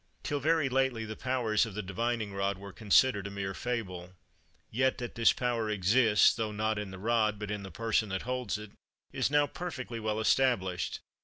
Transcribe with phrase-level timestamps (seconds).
[0.23, 4.15] Till very lately, the powers of the divining rod were considered a mere fable;
[4.71, 8.23] yet, that this power exists, though not in the rod, but in the person that
[8.23, 8.71] holds it,
[9.11, 11.01] is now perfectly well established.